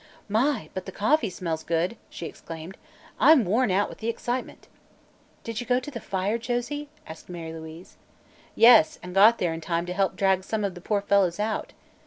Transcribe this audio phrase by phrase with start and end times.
[0.27, 2.75] "My, but the coffee smells good!" she exclaimed.
[3.19, 4.67] "I'm worn out with the excitement."
[5.43, 7.97] "Did you go to the fire, Josie?" asked Mary Louise.
[8.55, 11.73] "Yes, and got there in time to help drag some of the poor fellows out.